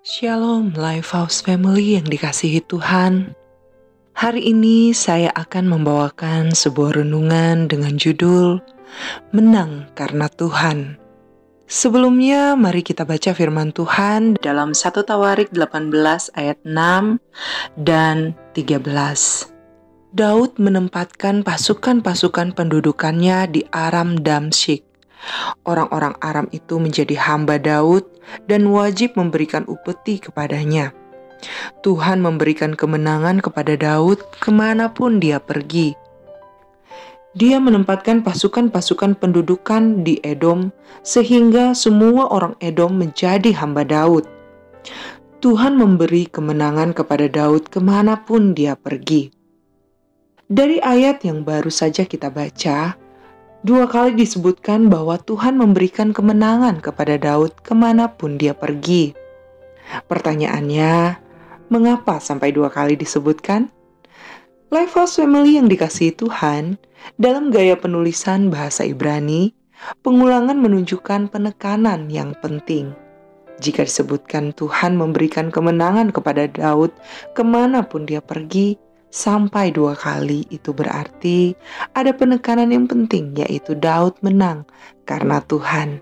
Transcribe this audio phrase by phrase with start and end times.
[0.00, 3.36] Shalom Lifehouse Family yang dikasihi Tuhan.
[4.16, 8.64] Hari ini saya akan membawakan sebuah renungan dengan judul
[9.36, 10.96] Menang karena Tuhan.
[11.68, 15.92] Sebelumnya mari kita baca firman Tuhan dalam 1 Tawarik 18
[16.32, 17.20] ayat 6
[17.84, 18.80] dan 13.
[20.16, 24.89] Daud menempatkan pasukan-pasukan pendudukannya di Aram Damsyik.
[25.68, 28.04] Orang-orang Aram itu menjadi hamba Daud
[28.48, 30.96] dan wajib memberikan upeti kepadanya.
[31.80, 35.96] Tuhan memberikan kemenangan kepada Daud ke mana pun dia pergi.
[37.30, 40.74] Dia menempatkan pasukan-pasukan pendudukan di Edom,
[41.06, 44.26] sehingga semua orang Edom menjadi hamba Daud.
[45.40, 49.32] Tuhan memberi kemenangan kepada Daud ke mana pun dia pergi.
[50.50, 52.98] Dari ayat yang baru saja kita baca,
[53.60, 59.12] dua kali disebutkan bahwa Tuhan memberikan kemenangan kepada Daud ke mana pun dia pergi.
[60.06, 61.18] Pertanyaannya,
[61.68, 63.68] mengapa sampai dua kali disebutkan?
[64.70, 66.78] Lifehouse Family yang dikasihi Tuhan,
[67.18, 69.50] dalam gaya penulisan bahasa Ibrani,
[70.06, 72.94] pengulangan menunjukkan penekanan yang penting.
[73.60, 76.94] Jika disebutkan Tuhan memberikan kemenangan kepada Daud
[77.36, 78.78] ke mana pun dia pergi,
[79.10, 81.52] sampai dua kali itu berarti
[81.92, 84.64] ada penekanan yang penting yaitu Daud menang
[85.04, 85.98] karena Tuhan.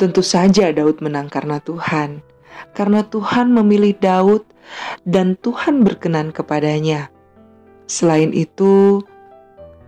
[0.00, 2.24] Tentu saja Daud menang karena Tuhan,
[2.72, 4.44] karena Tuhan memilih Daud
[5.04, 7.12] dan Tuhan berkenan kepadanya.
[7.84, 9.04] Selain itu,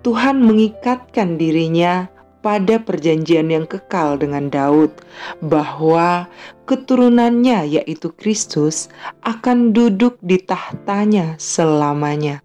[0.04, 2.12] Tuhan mengikatkan dirinya
[2.45, 4.92] pada perjanjian yang kekal dengan Daud,
[5.41, 6.28] bahwa
[6.69, 8.92] keturunannya, yaitu Kristus,
[9.25, 12.45] akan duduk di tahtanya selamanya.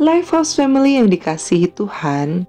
[0.00, 2.48] Lifehouse Family yang dikasihi Tuhan,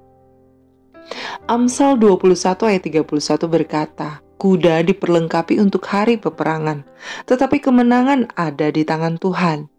[1.52, 6.84] Amsal 21 ayat 31 berkata, Kuda diperlengkapi untuk hari peperangan,
[7.28, 9.72] tetapi kemenangan ada di tangan Tuhan.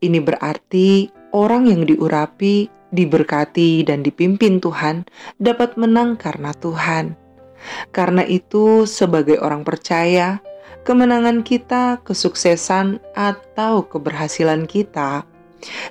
[0.00, 5.04] Ini berarti orang yang diurapi, diberkati, dan dipimpin Tuhan
[5.40, 7.16] dapat menang karena Tuhan.
[7.90, 10.38] Karena itu, sebagai orang percaya,
[10.86, 15.26] kemenangan kita, kesuksesan, atau keberhasilan kita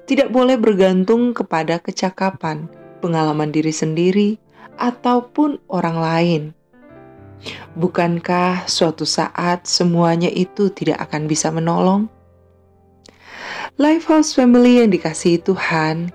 [0.07, 2.71] tidak boleh bergantung kepada kecakapan,
[3.03, 4.39] pengalaman diri sendiri,
[4.79, 6.43] ataupun orang lain.
[7.77, 12.09] Bukankah suatu saat semuanya itu tidak akan bisa menolong?
[13.77, 16.09] Lifehouse Family yang dikasihi Tuhan,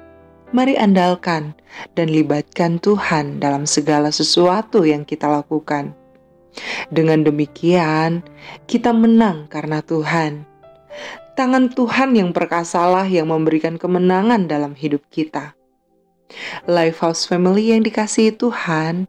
[0.53, 1.57] mari andalkan
[1.97, 5.97] dan libatkan Tuhan dalam segala sesuatu yang kita lakukan.
[6.93, 8.21] Dengan demikian,
[8.69, 10.45] kita menang karena Tuhan.
[11.33, 15.57] Tangan Tuhan yang perkasalah yang memberikan kemenangan dalam hidup kita.
[16.69, 19.09] Lifehouse Family yang dikasihi Tuhan,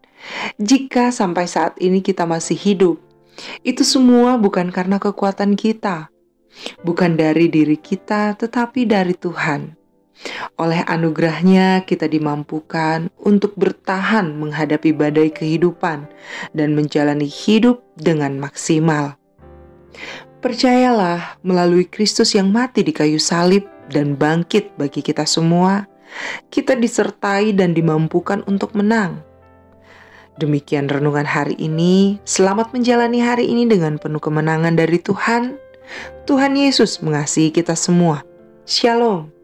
[0.60, 2.96] jika sampai saat ini kita masih hidup,
[3.64, 6.08] itu semua bukan karena kekuatan kita,
[6.84, 9.83] bukan dari diri kita, tetapi dari Tuhan.
[10.62, 16.08] Oleh anugerahnya kita dimampukan untuk bertahan menghadapi badai kehidupan
[16.54, 19.18] dan menjalani hidup dengan maksimal.
[20.44, 25.88] Percayalah melalui Kristus yang mati di kayu salib dan bangkit bagi kita semua,
[26.52, 29.24] kita disertai dan dimampukan untuk menang.
[30.42, 32.18] Demikian renungan hari ini.
[32.26, 35.56] Selamat menjalani hari ini dengan penuh kemenangan dari Tuhan.
[36.26, 38.26] Tuhan Yesus mengasihi kita semua.
[38.66, 39.43] Shalom.